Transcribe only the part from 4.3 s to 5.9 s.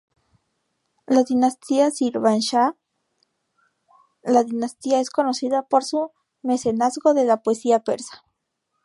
dinastía es conocida por